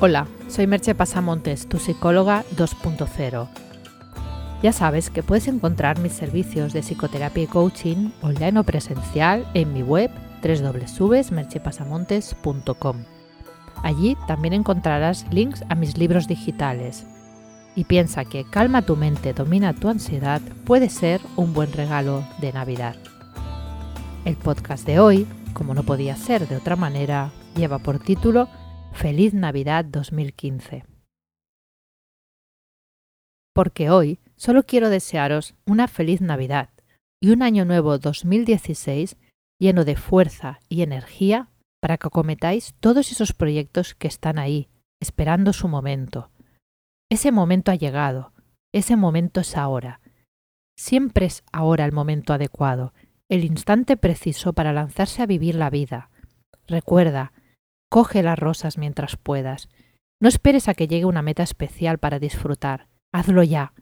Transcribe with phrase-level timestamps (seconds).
[0.00, 3.48] Hola, soy Merche Pasamontes, tu psicóloga 2.0.
[4.62, 9.72] Ya sabes que puedes encontrar mis servicios de psicoterapia y coaching online o presencial en
[9.72, 12.96] mi web www.merchepasamontes.com.
[13.82, 17.04] Allí también encontrarás links a mis libros digitales.
[17.74, 22.52] Y piensa que Calma tu mente, domina tu ansiedad puede ser un buen regalo de
[22.52, 22.94] Navidad.
[24.24, 28.48] El podcast de hoy, como no podía ser de otra manera, lleva por título
[29.00, 30.84] Feliz Navidad 2015.
[33.54, 36.70] Porque hoy solo quiero desearos una feliz Navidad
[37.22, 39.16] y un año nuevo 2016
[39.60, 41.48] lleno de fuerza y energía
[41.80, 44.68] para que acometáis todos esos proyectos que están ahí,
[45.00, 46.32] esperando su momento.
[47.08, 48.32] Ese momento ha llegado,
[48.74, 50.00] ese momento es ahora.
[50.76, 52.94] Siempre es ahora el momento adecuado,
[53.28, 56.10] el instante preciso para lanzarse a vivir la vida.
[56.66, 57.32] Recuerda,
[57.90, 59.68] Coge las rosas mientras puedas.
[60.20, 62.88] No esperes a que llegue una meta especial para disfrutar.
[63.12, 63.72] Hazlo ya.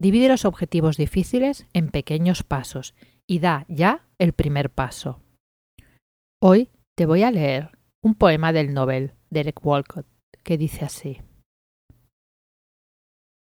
[0.00, 2.94] Divide los objetivos difíciles en pequeños pasos
[3.28, 5.20] y da ya el primer paso.
[6.42, 10.06] Hoy te voy a leer un poema del Nobel Derek Walcott
[10.42, 11.22] que dice así.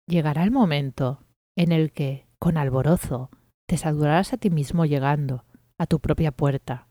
[0.08, 1.24] Llegará el momento
[1.58, 3.30] en el que, con alborozo,
[3.68, 5.44] te saludarás a ti mismo llegando
[5.78, 6.86] a tu propia puerta,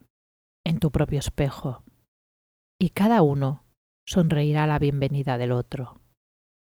[0.66, 1.84] en tu propio espejo
[2.86, 3.64] y cada uno
[4.05, 6.02] sonreirá la bienvenida del otro.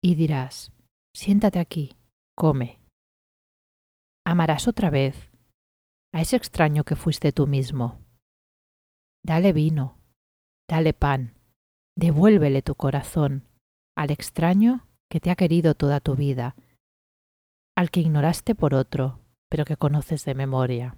[0.04, 0.72] Y dirás,
[1.16, 1.98] siéntate aquí,
[2.38, 2.80] come.
[4.24, 5.32] Amarás otra vez
[6.14, 8.06] a ese extraño que fuiste tú mismo.
[9.24, 9.98] Dale vino,
[10.70, 11.40] dale pan,
[11.98, 13.48] devuélvele tu corazón
[13.98, 16.56] al extraño que te ha querido toda tu vida,
[17.76, 20.98] al que ignoraste por otro, pero que conoces de memoria.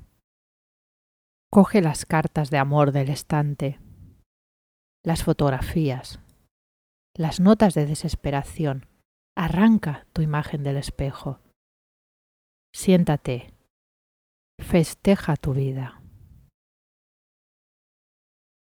[1.50, 3.80] Coge las cartas de amor del estante,
[5.08, 6.20] las fotografías,
[7.16, 8.88] las notas de desesperación.
[9.38, 11.40] Arranca tu imagen del espejo.
[12.76, 13.54] Siéntate.
[14.60, 16.02] Festeja tu vida.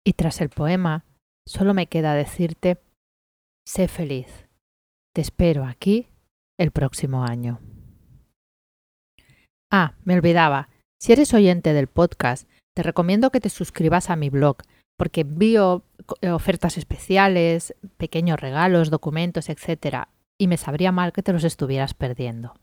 [0.05, 1.05] Y tras el poema,
[1.47, 2.81] solo me queda decirte,
[3.65, 4.49] sé feliz.
[5.15, 6.09] Te espero aquí
[6.59, 7.61] el próximo año.
[9.71, 10.67] Ah, me olvidaba.
[11.01, 14.57] Si eres oyente del podcast, te recomiendo que te suscribas a mi blog
[14.97, 15.83] porque envío
[16.31, 20.07] ofertas especiales, pequeños regalos, documentos, etc.
[20.37, 22.55] Y me sabría mal que te los estuvieras perdiendo.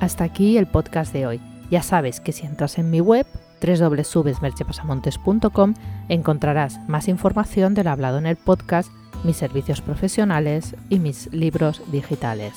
[0.00, 1.40] Hasta aquí el podcast de hoy.
[1.70, 3.26] Ya sabes que si entras en mi web
[3.60, 5.74] www.merchepasamontes.com
[6.08, 8.90] encontrarás más información de lo hablado en el podcast,
[9.24, 12.52] mis servicios profesionales y mis libros digitales.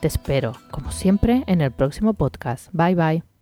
[0.00, 2.68] Te espero, como siempre, en el próximo podcast.
[2.72, 3.37] Bye bye.